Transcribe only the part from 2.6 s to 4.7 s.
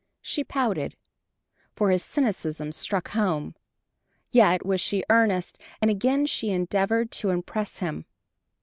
struck home. Yet